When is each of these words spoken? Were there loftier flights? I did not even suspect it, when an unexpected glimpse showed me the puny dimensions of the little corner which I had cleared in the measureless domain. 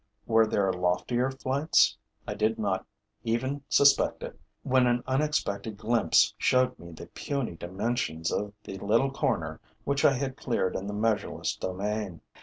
Were 0.25 0.47
there 0.47 0.73
loftier 0.73 1.29
flights? 1.29 1.95
I 2.27 2.33
did 2.33 2.57
not 2.57 2.87
even 3.23 3.61
suspect 3.69 4.23
it, 4.23 4.39
when 4.63 4.87
an 4.87 5.03
unexpected 5.05 5.77
glimpse 5.77 6.33
showed 6.39 6.79
me 6.79 6.91
the 6.91 7.05
puny 7.05 7.55
dimensions 7.55 8.31
of 8.31 8.51
the 8.63 8.79
little 8.79 9.11
corner 9.11 9.61
which 9.83 10.03
I 10.03 10.13
had 10.13 10.37
cleared 10.37 10.75
in 10.75 10.87
the 10.87 10.93
measureless 10.95 11.55
domain. 11.55 12.21